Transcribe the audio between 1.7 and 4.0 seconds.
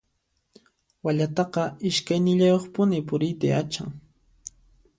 iskaynillayuqpuni puriyta yachan.